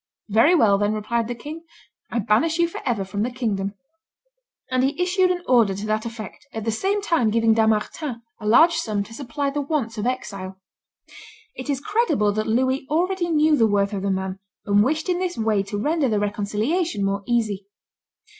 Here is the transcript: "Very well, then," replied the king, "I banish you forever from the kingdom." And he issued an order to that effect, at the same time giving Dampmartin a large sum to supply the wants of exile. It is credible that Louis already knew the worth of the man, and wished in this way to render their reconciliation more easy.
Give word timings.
"Very 0.29 0.55
well, 0.55 0.79
then," 0.79 0.93
replied 0.93 1.27
the 1.27 1.35
king, 1.35 1.63
"I 2.09 2.17
banish 2.17 2.57
you 2.57 2.67
forever 2.67 3.05
from 3.05 3.21
the 3.21 3.29
kingdom." 3.29 3.75
And 4.71 4.81
he 4.83 4.99
issued 4.99 5.29
an 5.29 5.43
order 5.47 5.75
to 5.75 5.85
that 5.85 6.07
effect, 6.07 6.47
at 6.53 6.63
the 6.63 6.71
same 6.71 7.03
time 7.03 7.29
giving 7.29 7.53
Dampmartin 7.53 8.23
a 8.39 8.47
large 8.47 8.73
sum 8.73 9.03
to 9.03 9.13
supply 9.13 9.51
the 9.51 9.61
wants 9.61 9.99
of 9.99 10.07
exile. 10.07 10.59
It 11.55 11.69
is 11.69 11.79
credible 11.79 12.31
that 12.31 12.47
Louis 12.47 12.87
already 12.89 13.29
knew 13.29 13.55
the 13.55 13.67
worth 13.67 13.93
of 13.93 14.01
the 14.01 14.09
man, 14.09 14.39
and 14.65 14.83
wished 14.83 15.07
in 15.07 15.19
this 15.19 15.37
way 15.37 15.61
to 15.61 15.77
render 15.77 16.09
their 16.09 16.17
reconciliation 16.19 17.05
more 17.05 17.21
easy. 17.27 17.67